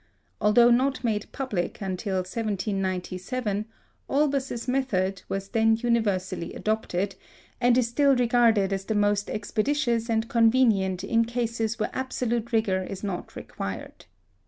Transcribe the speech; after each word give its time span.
Although 0.41 0.71
not 0.71 1.03
made 1.03 1.31
public 1.31 1.79
until 1.79 2.15
1797, 2.15 3.65
"Olbers's 4.09 4.67
method" 4.67 5.21
was 5.29 5.49
then 5.49 5.75
universally 5.75 6.55
adopted, 6.55 7.13
and 7.61 7.77
is 7.77 7.89
still 7.89 8.15
regarded 8.15 8.73
as 8.73 8.85
the 8.85 8.95
most 8.95 9.29
expeditious 9.29 10.09
and 10.09 10.27
convenient 10.27 11.03
in 11.03 11.23
cases 11.23 11.77
where 11.77 11.91
absolute 11.93 12.51
rigour 12.51 12.81
is 12.81 13.03
not 13.03 13.35
required. 13.35 14.05